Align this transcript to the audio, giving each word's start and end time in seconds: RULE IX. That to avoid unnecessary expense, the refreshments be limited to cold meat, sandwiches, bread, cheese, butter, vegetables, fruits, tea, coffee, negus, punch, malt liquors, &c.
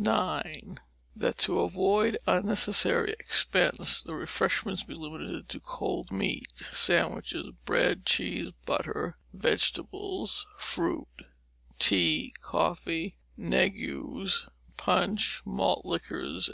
RULE 0.00 0.42
IX. 0.44 0.68
That 1.16 1.38
to 1.38 1.58
avoid 1.58 2.18
unnecessary 2.24 3.16
expense, 3.18 4.00
the 4.00 4.14
refreshments 4.14 4.84
be 4.84 4.94
limited 4.94 5.48
to 5.48 5.58
cold 5.58 6.12
meat, 6.12 6.56
sandwiches, 6.56 7.50
bread, 7.64 8.06
cheese, 8.06 8.52
butter, 8.64 9.16
vegetables, 9.32 10.46
fruits, 10.56 11.24
tea, 11.80 12.32
coffee, 12.42 13.16
negus, 13.36 14.46
punch, 14.76 15.42
malt 15.44 15.84
liquors, 15.84 16.46
&c. 16.46 16.52